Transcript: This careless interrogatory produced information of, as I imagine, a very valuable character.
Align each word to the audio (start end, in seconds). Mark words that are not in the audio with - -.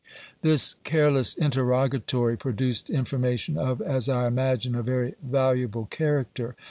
This 0.41 0.77
careless 0.83 1.35
interrogatory 1.35 2.35
produced 2.35 2.89
information 2.89 3.55
of, 3.55 3.83
as 3.83 4.09
I 4.09 4.25
imagine, 4.25 4.73
a 4.73 4.81
very 4.81 5.13
valuable 5.21 5.85
character. 5.91 6.55